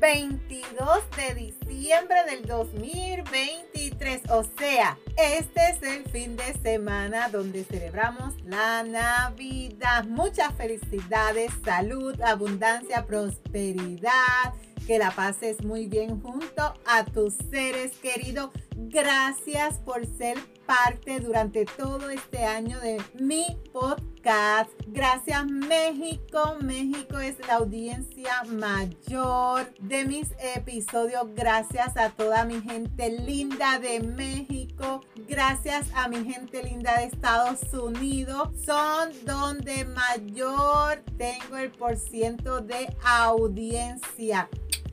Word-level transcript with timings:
22 0.00 1.04
de 1.16 1.34
diciembre 1.34 2.24
del 2.28 2.44
2023. 2.46 4.30
O 4.30 4.44
sea, 4.58 4.98
este 5.16 5.60
es 5.70 5.82
el 5.82 6.04
fin 6.10 6.36
de 6.36 6.52
semana 6.62 7.28
donde 7.28 7.64
celebramos 7.64 8.34
la 8.44 8.82
Navidad. 8.82 10.04
Muchas 10.04 10.54
felicidades, 10.54 11.52
salud, 11.64 12.20
abundancia, 12.20 13.06
prosperidad. 13.06 14.54
Que 14.86 14.98
la 14.98 15.10
pases 15.10 15.64
muy 15.64 15.86
bien 15.86 16.20
junto 16.20 16.74
a 16.86 17.04
tus 17.04 17.34
seres 17.50 17.92
queridos. 17.98 18.50
Gracias 18.76 19.78
por 19.78 20.06
ser 20.06 20.38
parte 20.66 21.20
durante 21.20 21.64
todo 21.64 22.10
este 22.10 22.44
año 22.44 22.80
de 22.80 23.00
mi 23.18 23.56
podcast. 23.72 24.70
Gracias 24.88 25.46
México. 25.46 26.56
México 26.60 27.18
es 27.18 27.38
la 27.46 27.54
audiencia 27.54 28.42
mayor 28.44 29.72
de 29.80 30.04
mis 30.04 30.28
episodios. 30.56 31.26
Gracias 31.34 31.96
a 31.96 32.10
toda 32.10 32.44
mi 32.44 32.60
gente 32.60 33.10
linda 33.10 33.78
de 33.78 34.00
México. 34.00 35.02
Gracias 35.28 35.86
a 35.94 36.08
mi 36.08 36.24
gente 36.24 36.62
linda 36.62 36.98
de 36.98 37.04
Estados 37.04 37.72
Unidos. 37.72 38.48
Son 38.64 39.10
donde 39.24 39.84
mayor 39.84 41.02
tengo 41.16 41.56
el 41.56 41.70
porciento 41.70 42.60
de 42.60 42.94
audiencia. 43.04 44.48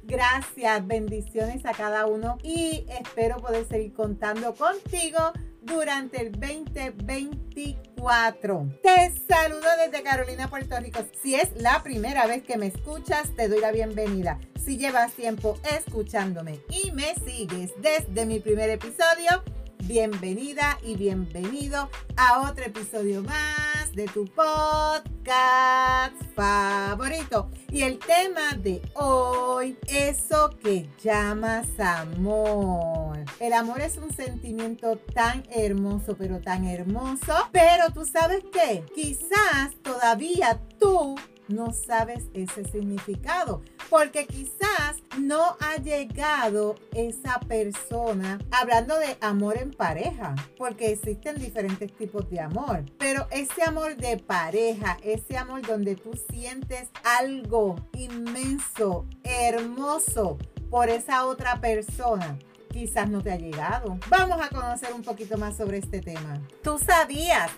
Gracias, 0.05 0.85
bendiciones 0.85 1.65
a 1.65 1.71
cada 1.71 2.07
uno 2.07 2.37
y 2.43 2.85
espero 2.89 3.37
poder 3.37 3.65
seguir 3.67 3.93
contando 3.93 4.53
contigo 4.53 5.31
durante 5.61 6.21
el 6.21 6.33
2024. 6.33 8.67
Te 8.83 9.13
saludo 9.29 9.69
desde 9.79 10.03
Carolina, 10.03 10.49
Puerto 10.49 10.77
Rico. 10.77 10.99
Si 11.21 11.35
es 11.35 11.53
la 11.55 11.81
primera 11.83 12.27
vez 12.27 12.43
que 12.43 12.57
me 12.57 12.67
escuchas, 12.67 13.33
te 13.37 13.47
doy 13.47 13.61
la 13.61 13.71
bienvenida. 13.71 14.41
Si 14.63 14.77
llevas 14.77 15.13
tiempo 15.13 15.57
escuchándome 15.71 16.59
y 16.69 16.91
me 16.91 17.15
sigues 17.15 17.71
desde 17.77 18.25
mi 18.25 18.41
primer 18.41 18.71
episodio, 18.71 19.41
bienvenida 19.87 20.77
y 20.81 20.95
bienvenido 20.95 21.89
a 22.15 22.49
otro 22.49 22.63
episodio 22.63 23.21
más 23.23 23.91
de 23.93 24.05
tu 24.05 24.25
podcast 24.25 26.15
favorito. 26.35 27.49
Y 27.69 27.81
el 27.81 27.99
tema 27.99 28.53
de 28.57 28.81
hoy, 28.95 29.77
eso 29.87 30.51
que 30.63 30.89
llamas 31.03 31.67
amor. 31.79 33.19
El 33.39 33.53
amor 33.53 33.81
es 33.81 33.97
un 33.97 34.11
sentimiento 34.13 34.97
tan 35.13 35.43
hermoso, 35.51 36.15
pero 36.17 36.39
tan 36.39 36.65
hermoso. 36.65 37.33
Pero 37.51 37.91
tú 37.93 38.05
sabes 38.05 38.43
qué, 38.53 38.85
quizás 38.95 39.75
todavía 39.81 40.61
tú 40.79 41.15
no 41.47 41.73
sabes 41.73 42.25
ese 42.33 42.63
significado, 42.63 43.61
porque 43.93 44.25
quizás 44.25 45.03
no 45.19 45.55
ha 45.59 45.75
llegado 45.75 46.73
esa 46.95 47.39
persona 47.41 48.39
hablando 48.49 48.97
de 48.97 49.15
amor 49.21 49.55
en 49.55 49.69
pareja, 49.69 50.33
porque 50.57 50.93
existen 50.93 51.37
diferentes 51.37 51.95
tipos 51.95 52.27
de 52.31 52.39
amor, 52.39 52.85
pero 52.97 53.27
ese 53.29 53.61
amor 53.61 53.95
de 53.95 54.17
pareja, 54.17 54.97
ese 55.03 55.37
amor 55.37 55.61
donde 55.61 55.95
tú 55.95 56.13
sientes 56.31 56.89
algo 57.03 57.75
inmenso, 57.93 59.05
hermoso 59.23 60.39
por 60.71 60.89
esa 60.89 61.27
otra 61.27 61.61
persona 61.61 62.39
quizás 62.71 63.07
no 63.07 63.21
te 63.21 63.31
ha 63.31 63.37
llegado. 63.37 63.99
Vamos 64.09 64.41
a 64.41 64.49
conocer 64.49 64.91
un 64.91 65.03
poquito 65.03 65.37
más 65.37 65.55
sobre 65.55 65.77
este 65.77 66.01
tema. 66.01 66.41
¿Tú 66.63 66.79
sabías 66.79 67.51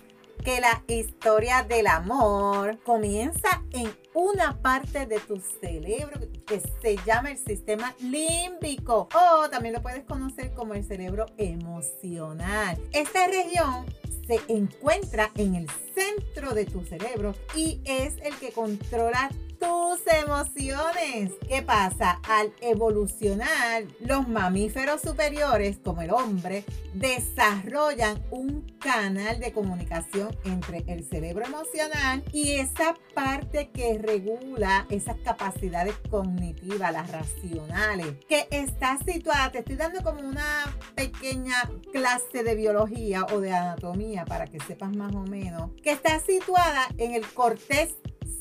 que 0.44 0.60
la 0.60 0.82
historia 0.88 1.62
del 1.62 1.86
amor 1.86 2.78
comienza 2.84 3.62
en 3.72 3.92
una 4.14 4.60
parte 4.62 5.06
de 5.06 5.20
tu 5.20 5.40
cerebro 5.60 6.20
que 6.46 6.60
se 6.80 6.96
llama 7.04 7.32
el 7.32 7.38
sistema 7.38 7.94
límbico 8.00 9.08
o 9.14 9.50
también 9.50 9.74
lo 9.74 9.82
puedes 9.82 10.04
conocer 10.04 10.52
como 10.54 10.74
el 10.74 10.84
cerebro 10.84 11.26
emocional. 11.36 12.78
Esta 12.92 13.26
región 13.26 13.86
se 14.26 14.40
encuentra 14.48 15.30
en 15.36 15.54
el 15.54 15.66
centro 15.94 16.54
de 16.54 16.64
tu 16.64 16.84
cerebro 16.84 17.34
y 17.54 17.80
es 17.84 18.16
el 18.22 18.34
que 18.36 18.52
controla 18.52 19.30
tus 19.66 20.00
emociones. 20.14 21.32
¿Qué 21.48 21.60
pasa? 21.60 22.20
Al 22.28 22.52
evolucionar, 22.60 23.82
los 23.98 24.28
mamíferos 24.28 25.00
superiores, 25.00 25.78
como 25.82 26.02
el 26.02 26.12
hombre, 26.12 26.64
desarrollan 26.94 28.22
un 28.30 28.64
canal 28.78 29.40
de 29.40 29.52
comunicación 29.52 30.36
entre 30.44 30.84
el 30.86 31.04
cerebro 31.04 31.44
emocional 31.44 32.22
y 32.32 32.52
esa 32.52 32.94
parte 33.12 33.70
que 33.70 33.98
regula 33.98 34.86
esas 34.88 35.16
capacidades 35.24 35.94
cognitivas, 36.10 36.92
las 36.92 37.10
racionales, 37.10 38.14
que 38.28 38.46
está 38.50 38.98
situada, 39.04 39.50
te 39.50 39.58
estoy 39.58 39.74
dando 39.74 40.02
como 40.04 40.20
una 40.20 40.76
pequeña 40.94 41.68
clase 41.92 42.44
de 42.44 42.54
biología 42.54 43.26
o 43.32 43.40
de 43.40 43.52
anatomía 43.52 44.24
para 44.26 44.46
que 44.46 44.60
sepas 44.60 44.94
más 44.94 45.12
o 45.14 45.22
menos, 45.22 45.72
que 45.82 45.90
está 45.90 46.20
situada 46.20 46.86
en 46.98 47.14
el 47.14 47.26
cortés 47.26 47.96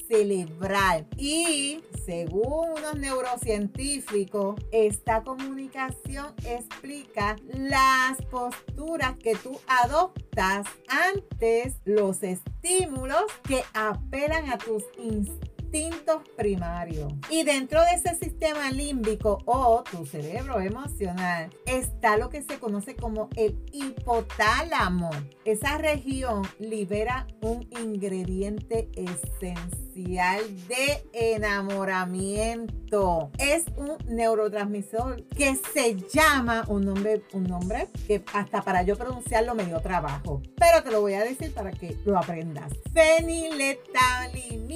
cerebral. 0.08 1.08
Y 1.18 1.84
según 2.06 2.72
unos 2.78 2.96
neurocientíficos, 2.96 4.56
esta 4.72 5.24
comunicación 5.24 6.34
explica 6.46 7.36
las 7.48 8.22
posturas 8.30 9.16
que 9.18 9.36
tú 9.36 9.60
adoptas 9.68 10.68
antes 10.88 11.76
los 11.86 12.24
estímulos 12.24 13.24
que 13.48 13.64
apelan 13.74 14.50
a 14.52 14.58
tus 14.58 14.84
instintos 14.98 15.55
instintos 15.76 16.22
primarios. 16.38 17.12
Y 17.30 17.44
dentro 17.44 17.82
de 17.82 17.96
ese 17.96 18.16
sistema 18.16 18.72
límbico 18.72 19.40
o 19.46 19.84
tu 19.90 20.06
cerebro 20.06 20.62
emocional 20.62 21.50
está 21.66 22.16
lo 22.18 22.30
que 22.30 22.44
se 22.44 22.60
conoce 22.60 22.96
como 22.96 23.30
el 23.36 23.58
hipotálamo. 23.74 25.10
Esa 25.44 25.78
región 25.78 26.44
libera 26.60 27.28
un 27.42 27.68
ingrediente 27.82 28.90
esencial 28.96 30.42
de 30.68 31.04
enamoramiento. 31.14 33.32
Es 33.38 33.66
un 33.76 33.98
neurotransmisor 34.08 35.26
que 35.28 35.60
se 35.74 35.96
llama 36.10 36.64
un 36.68 36.86
nombre, 36.86 37.24
un 37.34 37.44
nombre 37.44 37.90
que 38.08 38.24
hasta 38.34 38.62
para 38.62 38.84
yo 38.84 38.96
pronunciarlo 38.96 39.56
me 39.56 39.66
dio 39.66 39.82
trabajo. 39.82 40.42
Pero 40.58 40.84
te 40.84 40.92
lo 40.92 41.02
voy 41.02 41.16
a 41.16 41.24
decir 41.24 41.54
para 41.54 41.72
que 41.72 41.98
lo 42.06 42.18
aprendas. 42.18 42.72
Feniletalimina 42.94 44.75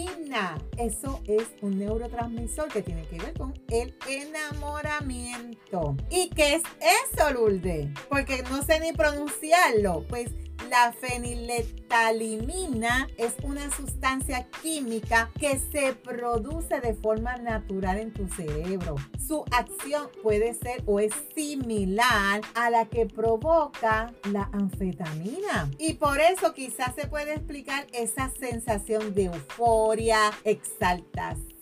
eso 0.78 1.22
es 1.28 1.48
un 1.62 1.80
neurotransmisor 1.80 2.68
que 2.68 2.82
tiene 2.82 3.04
que 3.08 3.18
ver 3.18 3.34
con 3.34 3.54
el 3.70 3.96
enamoramiento. 4.08 5.96
¿Y 6.10 6.30
qué 6.30 6.56
es 6.56 6.64
eso, 6.80 7.32
Lourdes? 7.32 7.88
Porque 8.10 8.44
no 8.44 8.64
sé 8.64 8.80
ni 8.80 8.94
pronunciarlo. 8.94 10.06
Pues 10.08 10.32
La 10.68 10.92
feniletalimina 10.92 13.08
es 13.18 13.34
una 13.44 13.72
sustancia 13.72 14.46
química 14.62 15.32
que 15.40 15.58
se 15.72 15.94
produce 15.94 16.82
de 16.82 16.94
forma 16.94 17.38
natural 17.38 18.00
en 18.00 18.14
tu 18.14 18.28
cerebro. 18.28 18.96
Su 19.26 19.46
acción 19.52 20.10
puede 20.22 20.54
ser 20.54 20.84
o 20.86 21.00
es 21.00 21.14
similar 21.36 22.42
a 22.56 22.70
la 22.70 22.86
que 22.86 23.06
provoca 23.06 24.14
la 24.32 24.50
anfetamina. 24.52 25.72
Y 25.78 25.94
por 25.94 26.20
eso 26.20 26.54
quizás 26.54 26.94
se 26.96 27.08
puede 27.08 27.36
explicar 27.36 27.88
esa 27.94 28.30
sensación 28.40 29.16
de 29.16 29.26
euforia, 29.26 30.32
exaltación 30.44 31.59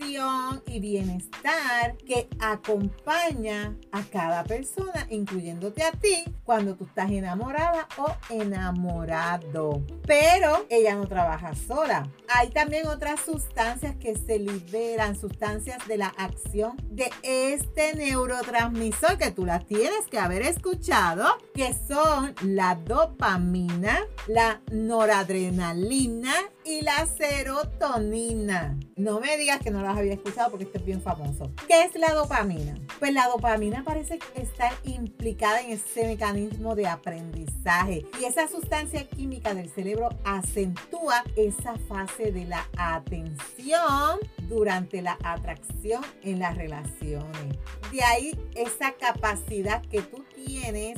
y 0.66 0.80
bienestar 0.80 1.98
que 2.06 2.28
acompaña 2.40 3.76
a 3.92 4.04
cada 4.04 4.44
persona, 4.44 5.08
incluyéndote 5.10 5.84
a 5.84 5.92
ti, 5.92 6.24
cuando 6.44 6.76
tú 6.76 6.86
estás 6.86 7.12
enamorada 7.12 7.88
o 7.98 8.16
enamorado. 8.30 9.84
Pero 10.06 10.66
ella 10.70 10.96
no 10.96 11.08
trabaja 11.08 11.56
sola. 11.56 12.10
Hay 12.30 12.50
también 12.50 12.88
otras 12.88 13.20
sustancias 13.20 13.96
que 13.98 14.16
se 14.16 14.40
liberan, 14.40 15.20
sustancias 15.20 15.86
de 15.88 15.98
la 15.98 16.08
acción 16.08 16.78
de 16.90 17.10
este 17.24 17.96
neurotransmisor 17.96 19.18
que 19.18 19.32
tú 19.32 19.46
las 19.46 19.66
tienes 19.66 20.08
que 20.10 20.20
haber 20.20 20.44
escuchado, 20.44 21.26
que 21.54 21.74
son 21.88 22.36
la 22.44 22.76
dopamina, 22.76 24.00
la 24.28 24.62
noradrenalina 24.72 26.34
y 26.68 26.82
la 26.82 27.06
serotonina. 27.06 28.78
No 28.98 29.20
me 29.22 29.38
digas 29.38 29.60
que 29.60 29.72
no 29.72 29.82
las 29.82 29.98
había 29.98 30.14
escuchado 30.14 30.52
porque 30.52 30.66
este 30.66 30.80
es 30.80 30.86
bien 30.86 31.02
famoso. 31.02 31.52
¿Qué 31.68 31.84
es 31.84 31.96
la 31.96 32.14
dopamina? 32.14 32.78
Pues 33.00 33.14
la 33.14 33.28
dopamina 33.28 33.84
parece 33.84 34.20
estar 34.36 34.74
implicada 34.84 35.62
en 35.62 35.72
ese 35.72 36.06
mecanismo 36.06 36.76
de 36.76 36.88
aprendizaje 36.88 38.06
y 38.20 38.26
esa 38.26 38.48
sustancia 38.48 39.08
química 39.08 39.54
del 39.54 39.70
cerebro 39.70 40.10
acentúa 40.26 41.24
esa 41.38 41.76
fase 41.88 42.32
de 42.32 42.46
la 42.46 42.68
atención 42.78 44.20
durante 44.50 45.02
la 45.02 45.18
atracción 45.24 46.04
en 46.24 46.40
las 46.40 46.58
relaciones. 46.58 47.58
De 47.92 48.04
ahí 48.04 48.38
esa 48.56 48.94
capacidad 48.94 49.82
que 49.84 50.02
tú 50.02 50.24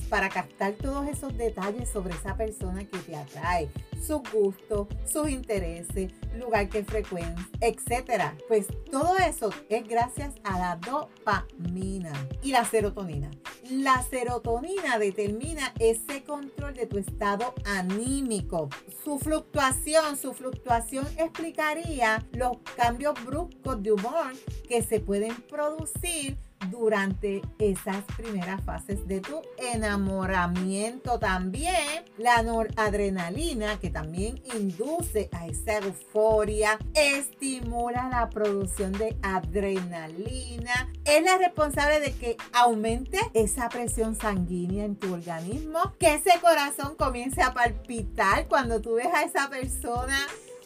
para 0.10 0.30
captar 0.30 0.74
todos 0.74 1.08
esos 1.08 1.38
detalles 1.38 1.90
sobre 1.90 2.14
esa 2.14 2.36
persona 2.36 2.84
que 2.86 2.98
te 2.98 3.16
atrae, 3.16 3.70
su 4.02 4.22
gusto, 4.34 4.88
sus 5.06 5.30
intereses, 5.30 6.12
lugar 6.36 6.70
que 6.70 6.84
frecuenta, 6.84 7.42
etcétera. 7.62 8.36
Pues 8.48 8.68
todo 8.90 9.18
eso 9.18 9.52
es 9.70 9.88
gracias 9.88 10.34
a 10.44 10.58
la 10.58 10.76
dopamina 10.78 12.14
y 12.42 12.52
la 12.52 12.66
serotonina. 12.66 13.30
La 13.70 14.02
serotonina 14.04 14.98
determina 14.98 15.74
ese 15.80 16.24
control 16.24 16.74
de 16.74 16.88
tu 16.88 16.98
estado 16.98 17.54
anímico. 17.66 18.70
Su 19.04 19.20
fluctuación, 19.20 20.18
su 20.18 20.34
fluctuación 20.34 21.06
explicaría 21.18 22.26
los 22.34 22.58
cambios 22.76 23.14
bruscos 23.24 23.84
de 23.84 23.92
humor 23.92 24.34
que 24.68 24.82
se 24.82 25.00
pueden 25.00 25.36
producir 25.44 26.38
durante 26.68 27.42
esas 27.58 28.04
primeras 28.18 28.62
fases 28.64 29.08
de 29.08 29.22
tu 29.22 29.42
enamoramiento. 29.58 31.20
También 31.20 32.06
la 32.18 32.42
noradrenalina, 32.44 33.80
que 33.80 33.90
también 33.90 34.42
induce 34.56 35.30
a 35.32 35.48
esa 35.48 35.78
euforia, 35.78 36.78
estimula 36.94 38.10
la 38.10 38.30
producción 38.30 38.92
de 38.94 39.18
adrenalina, 39.22 40.92
es 41.06 41.24
la 41.24 41.38
responsable 41.38 42.00
de 42.00 42.14
que 42.14 42.38
aumente 42.54 43.20
esa 43.34 43.70
presión 43.70 44.16
sanguínea 44.16 44.86
en 44.86 44.96
tu 44.96 45.14
organismo, 45.14 45.96
que 46.00 46.16
ese 46.16 46.40
corazón 46.42 46.96
comience 46.96 47.42
a 47.42 47.54
palpitar 47.54 48.48
cuando 48.48 48.82
tú 48.82 48.96
ves 48.96 49.08
a 49.14 49.24
esa 49.24 49.50
persona 49.50 50.18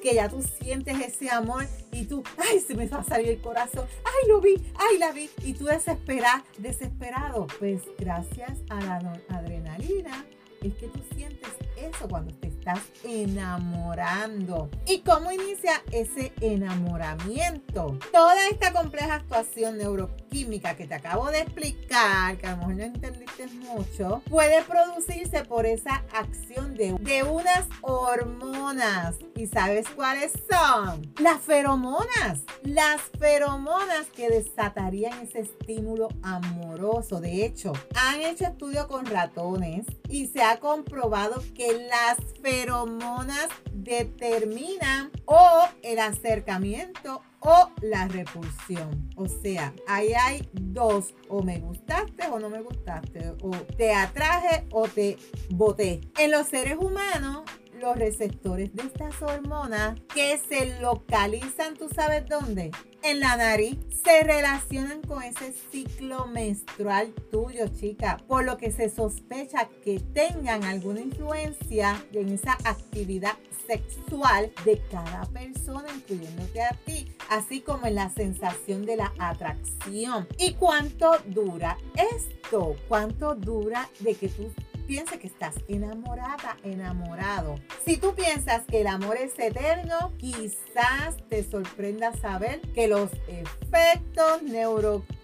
que 0.04 0.14
ya 0.14 0.28
tú 0.28 0.44
sientes 0.62 1.00
ese 1.00 1.30
amor 1.30 1.66
y 1.94 2.04
tú, 2.04 2.24
ay, 2.38 2.60
se 2.60 2.76
me 2.76 2.88
va 2.88 3.00
a 3.00 3.04
salir 3.04 3.30
el 3.30 3.40
corazón, 3.40 3.88
ay, 4.04 4.30
lo 4.30 4.42
vi, 4.42 4.56
ay, 4.76 4.98
la 4.98 5.14
vi, 5.14 5.30
y 5.44 5.54
tú 5.54 5.64
desesperas, 5.64 6.44
desesperado. 6.58 7.48
Pues 7.58 7.82
gracias 7.98 8.60
a 8.70 8.82
la 8.82 9.22
adrenalina 9.30 10.26
es 10.62 10.74
que 10.74 10.88
tú 10.88 11.00
sientes 11.16 11.50
eso 11.84 12.08
cuando 12.08 12.34
te 12.36 12.48
estás 12.48 12.80
enamorando. 13.04 14.70
¿Y 14.88 15.00
cómo 15.00 15.32
inicia 15.32 15.82
ese 15.92 16.34
enamoramiento? 16.42 17.98
Toda 18.12 18.48
esta 18.50 18.72
compleja 18.72 19.16
actuación 19.16 19.78
neuroquímica 19.78 20.76
que 20.76 20.88
te 20.88 20.96
acabo 20.96 21.30
de 21.30 21.40
explicar, 21.42 22.38
que 22.38 22.48
a 22.48 22.52
lo 22.52 22.58
mejor 22.58 22.76
no 22.76 22.84
entendiste 22.84 23.48
mucho, 23.48 24.22
puede 24.30 24.64
producirse 24.64 25.44
por 25.44 25.66
esa 25.66 26.04
acción 26.14 26.76
de, 26.76 26.94
de 26.94 27.24
unas 27.24 27.68
hormonas. 27.82 29.16
¿Y 29.36 29.48
sabes 29.48 29.88
cuáles 29.90 30.32
son? 30.50 31.14
Las 31.20 31.42
feromonas. 31.42 32.42
Las 32.64 33.02
feromonas 33.20 34.08
que 34.16 34.30
desatarían 34.30 35.20
ese 35.22 35.40
estímulo 35.42 36.08
amoroso. 36.22 37.20
De 37.20 37.46
hecho, 37.46 37.74
han 37.96 38.22
hecho 38.22 38.46
estudios 38.46 38.88
con 38.88 39.06
ratones 39.06 39.86
y 40.08 40.28
se 40.28 40.44
ha 40.44 40.60
comprobado 40.60 41.44
que 41.56 41.73
las 41.90 42.18
feromonas 42.42 43.48
determinan 43.72 45.12
o 45.26 45.64
el 45.82 46.00
acercamiento 46.00 47.22
o 47.40 47.72
la 47.82 48.08
repulsión. 48.08 49.10
O 49.16 49.28
sea, 49.28 49.74
ahí 49.88 50.14
hay 50.14 50.50
dos, 50.54 51.14
o 51.28 51.44
me 51.44 51.60
gustaste 51.60 52.28
o 52.28 52.40
no 52.40 52.50
me 52.50 52.62
gustaste, 52.62 53.34
o 53.42 53.52
te 53.78 53.94
atraje 53.94 54.66
o 54.72 54.88
te 54.88 55.18
boté. 55.50 56.02
En 56.18 56.32
los 56.32 56.48
seres 56.48 56.78
humanos, 56.80 57.44
los 57.84 57.98
receptores 57.98 58.74
de 58.74 58.84
estas 58.84 59.22
hormonas 59.22 60.00
que 60.14 60.38
se 60.38 60.80
localizan, 60.80 61.76
¿tú 61.76 61.90
sabes 61.94 62.26
dónde? 62.30 62.72
En 63.02 63.20
la 63.20 63.36
nariz. 63.36 63.78
Se 64.04 64.24
relacionan 64.24 65.02
con 65.02 65.24
ese 65.24 65.54
ciclo 65.72 66.28
menstrual 66.28 67.14
tuyo, 67.32 67.68
chica, 67.68 68.18
por 68.28 68.44
lo 68.44 68.58
que 68.58 68.72
se 68.72 68.90
sospecha 68.90 69.70
que 69.84 70.00
tengan 70.00 70.64
alguna 70.64 71.02
influencia 71.02 72.06
en 72.12 72.30
esa 72.30 72.54
actividad 72.66 73.38
sexual 73.66 74.52
de 74.66 74.82
cada 74.92 75.24
persona, 75.26 75.88
incluyéndote 75.94 76.62
a 76.62 76.78
ti, 76.86 77.16
así 77.30 77.62
como 77.62 77.88
en 77.88 77.96
la 77.96 78.10
sensación 78.10 78.86
de 78.86 78.98
la 78.98 79.14
atracción. 79.20 80.28
¿Y 80.38 80.54
cuánto 80.54 81.18
dura 81.28 81.78
esto? 82.16 82.76
¿Cuánto 82.88 83.36
dura 83.36 83.90
de 84.00 84.16
que 84.16 84.28
tú 84.28 84.52
piense 84.88 85.20
que 85.20 85.28
estás 85.28 85.56
enamorada, 85.68 86.58
enamorado. 86.64 87.56
Si 87.86 87.98
tú 87.98 88.14
piensas 88.16 88.64
que 88.66 88.82
el 88.82 88.88
amor 88.88 89.18
es 89.18 89.38
eterno, 89.40 90.14
quizás 90.18 91.18
te 91.30 91.44
sorprenda 91.44 92.14
saber 92.14 92.62
que 92.74 92.88
los 92.88 93.10
efectos 93.28 94.42
neuroquímicos 94.44 95.23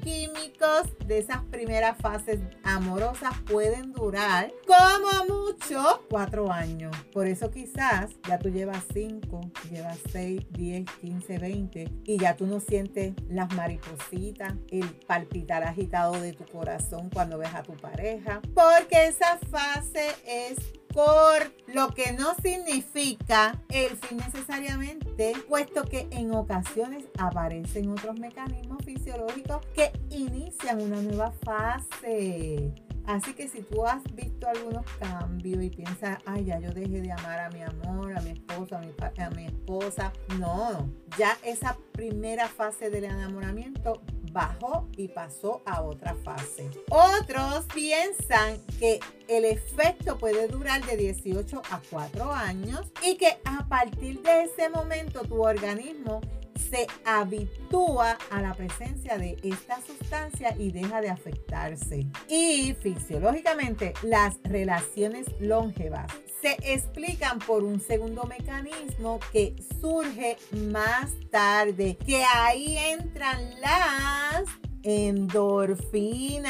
de 1.09 1.17
esas 1.17 1.43
primeras 1.45 1.97
fases 1.97 2.39
amorosas 2.63 3.33
pueden 3.49 3.93
durar 3.93 4.51
como 4.67 5.25
mucho 5.25 6.05
cuatro 6.09 6.51
años. 6.51 6.95
Por 7.11 7.27
eso 7.27 7.49
quizás 7.49 8.11
ya 8.27 8.37
tú 8.37 8.49
llevas 8.49 8.83
cinco, 8.93 9.41
llevas 9.71 9.97
seis, 10.11 10.45
diez, 10.51 10.85
quince, 11.01 11.39
veinte 11.39 11.91
y 12.05 12.17
ya 12.19 12.35
tú 12.35 12.45
no 12.45 12.59
sientes 12.59 13.13
las 13.27 13.53
maripositas, 13.55 14.53
el 14.69 14.85
palpitar 15.07 15.63
agitado 15.63 16.13
de 16.13 16.33
tu 16.33 16.45
corazón 16.45 17.09
cuando 17.09 17.37
ves 17.37 17.53
a 17.55 17.63
tu 17.63 17.73
pareja, 17.73 18.41
porque 18.53 19.07
esa 19.07 19.39
fase 19.49 20.09
es 20.27 20.57
por 20.93 21.51
lo 21.67 21.89
que 21.89 22.11
no 22.13 22.35
significa 22.41 23.61
el 23.69 23.95
fin 23.97 24.17
necesariamente, 24.17 25.33
puesto 25.47 25.83
que 25.83 26.07
en 26.11 26.33
ocasiones 26.33 27.05
aparecen 27.17 27.89
otros 27.89 28.19
mecanismos 28.19 28.83
fisiológicos 28.83 29.65
que 29.73 29.91
inician 30.09 30.81
una 30.81 31.01
nueva 31.01 31.31
fase. 31.43 32.73
Así 33.05 33.33
que 33.33 33.47
si 33.47 33.63
tú 33.63 33.87
has 33.87 34.03
visto 34.13 34.47
algunos 34.47 34.85
cambios 34.99 35.63
y 35.63 35.71
piensas, 35.71 36.19
ay, 36.27 36.45
ya 36.45 36.59
yo 36.59 36.69
dejé 36.71 37.01
de 37.01 37.11
amar 37.11 37.39
a 37.39 37.49
mi 37.49 37.61
amor, 37.63 38.15
a 38.15 38.21
mi 38.21 38.31
esposo, 38.31 38.77
a 38.77 38.79
mi, 38.79 38.93
a 39.17 39.29
mi 39.31 39.45
esposa, 39.47 40.13
no, 40.37 40.87
ya 41.17 41.35
esa 41.43 41.75
primera 41.91 42.47
fase 42.47 42.91
del 42.91 43.05
enamoramiento 43.05 44.01
bajó 44.31 44.87
y 44.97 45.07
pasó 45.07 45.61
a 45.65 45.81
otra 45.81 46.15
fase. 46.15 46.69
Otros 46.89 47.65
piensan 47.73 48.57
que 48.79 48.99
el 49.27 49.45
efecto 49.45 50.17
puede 50.17 50.47
durar 50.47 50.85
de 50.85 50.97
18 50.97 51.61
a 51.69 51.81
4 51.89 52.33
años 52.33 52.91
y 53.05 53.17
que 53.17 53.39
a 53.45 53.67
partir 53.67 54.21
de 54.21 54.43
ese 54.43 54.69
momento 54.69 55.21
tu 55.21 55.41
organismo 55.41 56.21
se 56.69 56.87
habitúa 57.05 58.17
a 58.29 58.41
la 58.41 58.53
presencia 58.53 59.17
de 59.17 59.37
esta 59.43 59.81
sustancia 59.81 60.55
y 60.57 60.71
deja 60.71 61.01
de 61.01 61.09
afectarse. 61.09 62.07
Y 62.27 62.75
fisiológicamente 62.81 63.93
las 64.03 64.39
relaciones 64.43 65.27
longevas 65.39 66.11
se 66.41 66.57
explican 66.63 67.39
por 67.39 67.63
un 67.63 67.79
segundo 67.81 68.23
mecanismo 68.23 69.19
que 69.31 69.55
surge 69.81 70.37
más 70.71 71.11
tarde, 71.31 71.97
que 72.05 72.23
ahí 72.23 72.77
entran 72.77 73.59
las 73.59 74.45
endorfinas. 74.83 76.49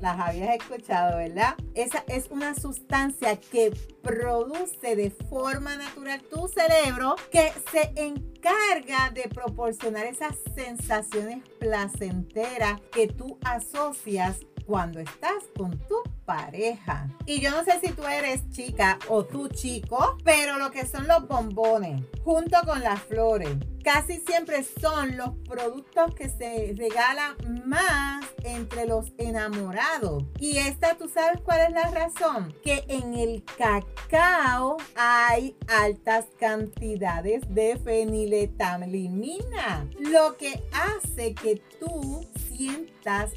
Las 0.00 0.20
habías 0.20 0.56
escuchado, 0.56 1.18
¿verdad? 1.18 1.54
Esa 1.74 2.04
es 2.08 2.28
una 2.30 2.54
sustancia 2.54 3.38
que 3.38 3.72
produce 4.02 4.96
de 4.96 5.10
forma 5.10 5.76
natural 5.76 6.22
tu 6.22 6.48
cerebro 6.48 7.16
que 7.30 7.52
se 7.70 7.92
encarga 7.96 9.10
de 9.14 9.28
proporcionar 9.28 10.06
esas 10.06 10.36
sensaciones 10.54 11.42
placenteras 11.58 12.80
que 12.92 13.06
tú 13.08 13.38
asocias 13.44 14.38
cuando 14.66 15.00
estás 15.00 15.44
con 15.56 15.78
tu 15.88 16.02
pareja. 16.24 17.08
Y 17.24 17.40
yo 17.40 17.50
no 17.50 17.64
sé 17.64 17.80
si 17.82 17.92
tú 17.92 18.04
eres 18.04 18.48
chica 18.50 18.98
o 19.08 19.24
tú 19.24 19.48
chico, 19.48 20.16
pero 20.24 20.58
lo 20.58 20.70
que 20.70 20.86
son 20.86 21.06
los 21.06 21.26
bombones 21.26 22.02
junto 22.24 22.58
con 22.66 22.80
las 22.80 23.00
flores 23.02 23.56
casi 23.86 24.20
siempre 24.26 24.66
son 24.80 25.16
los 25.16 25.30
productos 25.48 26.12
que 26.16 26.28
se 26.28 26.74
regalan 26.76 27.36
más 27.66 28.26
entre 28.42 28.84
los 28.84 29.12
enamorados. 29.16 30.24
Y 30.40 30.58
esta, 30.58 30.96
¿tú 30.96 31.08
sabes 31.08 31.40
cuál 31.42 31.68
es 31.68 31.70
la 31.70 31.88
razón? 31.92 32.52
Que 32.64 32.84
en 32.88 33.14
el 33.14 33.44
cacao 33.56 34.78
hay 34.96 35.54
altas 35.68 36.26
cantidades 36.40 37.42
de 37.54 37.78
feniletalamina, 37.78 39.86
lo 40.00 40.36
que 40.36 40.60
hace 40.72 41.34
que 41.34 41.62
tú 41.78 42.26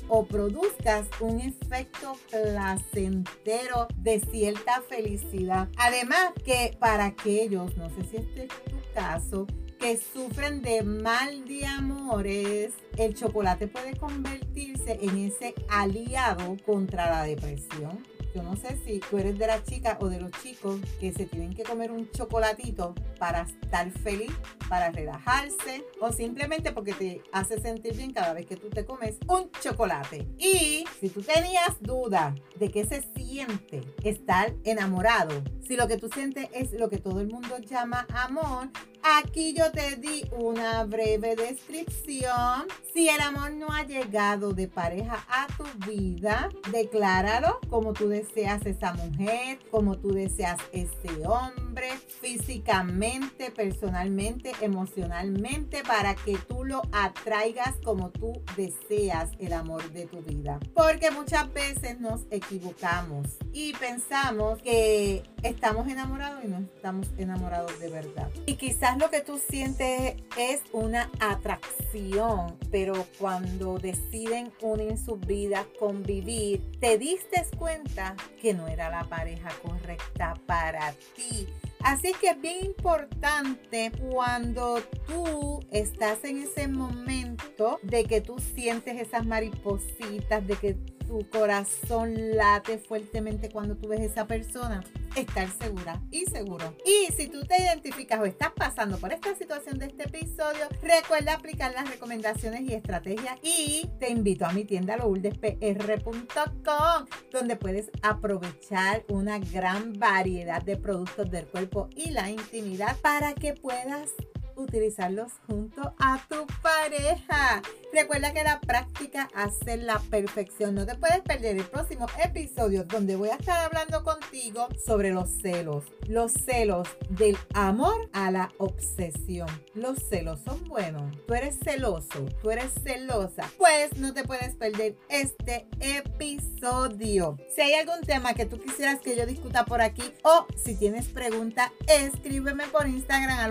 o 0.08 0.26
produzcas 0.26 1.06
un 1.20 1.40
efecto 1.42 2.18
placentero 2.32 3.88
de 3.98 4.20
cierta 4.20 4.82
felicidad. 4.82 5.70
Además 5.78 6.32
que 6.44 6.76
para 6.80 7.06
aquellos, 7.06 7.76
no 7.78 7.90
sé 7.90 8.04
si 8.10 8.18
este 8.18 8.44
es 8.44 8.64
tu 8.66 8.78
caso, 8.94 9.46
que 9.80 9.98
sufren 9.98 10.62
de 10.62 10.84
mal 10.84 11.46
de 11.46 11.66
amores, 11.66 12.74
el 12.98 13.14
chocolate 13.14 13.68
puede 13.68 13.96
convertirse 13.96 14.98
en 15.02 15.18
ese 15.18 15.54
aliado 15.70 16.58
contra 16.66 17.10
la 17.10 17.24
depresión. 17.24 18.04
Yo 18.34 18.44
no 18.44 18.56
sé 18.56 18.78
si 18.86 19.00
tú 19.00 19.18
eres 19.18 19.38
de 19.38 19.48
las 19.48 19.64
chicas 19.64 19.98
o 20.00 20.10
de 20.10 20.20
los 20.20 20.32
chicos 20.44 20.80
que 21.00 21.12
se 21.12 21.26
tienen 21.26 21.54
que 21.54 21.64
comer 21.64 21.92
un 21.92 22.10
chocolatito 22.12 22.94
para 23.18 23.42
estar 23.42 23.90
feliz, 23.92 24.32
para 24.68 24.92
relajarse 24.92 25.84
o 26.00 26.12
simplemente 26.12 26.72
porque 26.72 26.94
te 26.94 27.24
hace 27.32 27.60
sentir 27.60 27.96
bien 27.96 28.14
cada 28.14 28.34
vez 28.34 28.46
que 28.46 28.56
tú 28.56 28.70
te 28.70 28.86
comes 28.86 29.18
un 29.28 29.50
chocolate. 29.62 30.28
Y 30.38 30.86
si 31.00 31.10
tú 31.10 31.22
tenías 31.22 31.82
duda 31.82 32.36
de 32.58 32.70
qué 32.70 32.86
se 32.86 33.02
siente 33.16 33.82
estar 34.04 34.54
enamorado, 34.64 35.44
si 35.66 35.76
lo 35.76 35.88
que 35.88 35.98
tú 35.98 36.10
sientes 36.14 36.50
es 36.54 36.72
lo 36.74 36.90
que 36.90 36.98
todo 36.98 37.20
el 37.20 37.28
mundo 37.28 37.58
llama 37.60 38.06
amor, 38.14 38.70
Aquí 39.02 39.54
yo 39.54 39.72
te 39.72 39.96
di 39.96 40.26
una 40.38 40.84
breve 40.84 41.36
descripción. 41.36 42.68
Si 42.94 43.08
el 43.08 43.22
amor 43.22 43.54
no 43.54 43.72
ha 43.72 43.84
llegado 43.84 44.52
de 44.52 44.68
pareja 44.68 45.26
a 45.30 45.48
tu 45.56 45.64
vida, 45.90 46.50
decláralo 46.72 47.60
como 47.70 47.94
tú 47.94 48.10
deseas 48.10 48.19
esa 48.66 48.94
mujer, 48.94 49.60
como 49.72 49.98
tú 49.98 50.12
deseas 50.12 50.58
ese 50.72 51.26
hombre, 51.26 51.90
físicamente, 52.22 53.52
personalmente, 53.52 54.52
emocionalmente, 54.62 55.84
para 55.84 56.16
que 56.16 56.38
tú 56.48 56.66
lo 56.66 56.82
atraigas 56.92 57.76
como 57.84 58.10
tú 58.10 58.42
deseas 58.56 59.32
el 59.40 59.54
amor 59.54 59.92
de 59.92 60.06
tu 60.06 60.22
vida. 60.22 60.60
Porque 60.74 61.12
muchas 61.12 61.52
veces 61.54 62.00
nos 62.00 62.22
equivocamos 62.30 63.28
y 63.54 63.74
pensamos 63.74 64.62
que 64.62 65.24
estamos 65.44 65.88
enamorados 65.88 66.44
y 66.44 66.48
no 66.48 66.60
estamos 66.60 67.08
enamorados 67.18 67.80
de 67.80 67.90
verdad. 67.90 68.30
Y 68.46 68.56
quizás 68.56 68.98
lo 68.98 69.10
que 69.10 69.22
tú 69.22 69.40
sientes 69.40 70.16
es 70.38 70.62
una 70.72 71.10
atracción, 71.20 72.58
pero 72.72 72.94
cuando 73.18 73.80
deciden 73.80 74.52
unir 74.62 74.98
su 74.98 75.16
vida, 75.16 75.66
convivir, 75.80 76.62
te 76.80 76.98
diste 76.98 77.40
cuenta 77.58 78.09
que 78.42 78.54
no 78.54 78.68
era 78.68 78.90
la 78.90 79.04
pareja 79.04 79.50
correcta 79.62 80.34
para 80.46 80.94
ti. 81.16 81.48
Así 81.82 82.14
que 82.20 82.32
es 82.32 82.42
bien 82.42 82.66
importante 82.66 83.92
cuando 84.10 84.82
tú 85.08 85.60
estás 85.72 86.24
en 86.26 86.40
ese 86.40 86.68
momento 86.68 87.80
de 87.84 88.04
que 88.04 88.22
tú 88.22 88.38
sientes 88.40 89.00
esas 89.00 89.26
maripositas, 89.26 90.46
de 90.46 90.56
que 90.56 90.78
tu 91.10 91.28
corazón 91.28 92.38
late 92.38 92.78
fuertemente 92.78 93.50
cuando 93.50 93.76
tú 93.76 93.88
ves 93.88 94.02
esa 94.02 94.28
persona, 94.28 94.84
estar 95.16 95.50
segura 95.50 96.00
y 96.12 96.26
seguro. 96.26 96.76
Y 96.86 97.12
si 97.14 97.28
tú 97.28 97.44
te 97.46 97.60
identificas 97.60 98.20
o 98.20 98.26
estás 98.26 98.52
pasando 98.56 99.00
por 99.00 99.12
esta 99.12 99.36
situación 99.36 99.80
de 99.80 99.88
este 99.88 100.04
episodio, 100.04 100.68
recuerda 100.84 101.34
aplicar 101.34 101.74
las 101.74 101.90
recomendaciones 101.90 102.62
y 102.62 102.76
estrategias 102.76 103.40
y 103.42 103.90
te 104.00 104.12
invito 104.12 104.46
a 104.46 104.52
mi 104.52 104.66
tienda 104.66 104.98
lourdespr.com 104.98 107.06
donde 107.32 107.56
puedes 107.56 107.90
aprovechar 108.04 109.04
una 109.10 109.40
gran 109.40 109.94
variedad 109.94 110.62
de 110.62 110.78
productos 110.78 111.32
del 111.32 111.48
cuerpo 111.48 111.90
y 111.96 112.12
la 112.12 112.30
intimidad 112.30 112.96
para 113.02 113.34
que 113.34 113.54
puedas 113.54 114.14
utilizarlos 114.60 115.32
junto 115.48 115.94
a 116.00 116.22
tu 116.30 116.46
pareja. 116.62 117.62
Recuerda 117.92 118.34
que 118.34 118.44
la 118.44 118.60
práctica 118.60 119.28
hace 119.34 119.78
la 119.78 120.00
perfección. 120.12 120.76
No 120.76 120.86
te 120.86 120.96
puedes 120.96 121.22
perder 121.22 121.58
el 121.58 121.66
próximo 121.66 122.06
episodio 122.24 122.84
donde 122.84 123.16
voy 123.16 123.30
a 123.30 123.36
estar 123.36 123.66
hablando 123.66 124.04
contigo 124.04 124.68
sobre 124.86 125.12
los 125.12 125.30
celos. 125.42 125.86
Los 126.08 126.34
celos 126.34 126.88
del 127.10 127.38
amor 127.54 128.10
a 128.14 128.30
la 128.30 128.52
obsesión. 128.58 129.50
Los 129.74 129.98
celos 130.08 130.42
son 130.42 130.64
buenos. 130.66 131.16
Tú 131.26 131.34
eres 131.34 131.58
celoso, 131.64 132.26
tú 132.42 132.52
eres 132.52 132.72
celosa. 132.84 133.50
Pues 133.58 133.98
no 133.98 134.14
te 134.14 134.24
puedes 134.24 134.56
perder 134.56 134.96
este 135.10 135.68
episodio. 135.80 137.38
Si 137.56 137.62
hay 137.62 137.74
algún 137.74 138.02
tema 138.02 138.34
que 138.36 138.46
tú 138.46 138.60
quisieras 138.60 139.00
que 139.00 139.16
yo 139.16 139.26
discuta 139.26 139.66
por 139.66 139.82
aquí 139.82 140.04
o 140.24 140.46
si 140.64 140.76
tienes 140.76 141.08
pregunta, 141.08 141.72
escríbeme 141.88 142.68
por 142.68 142.88
Instagram 142.88 143.40
a 143.40 143.48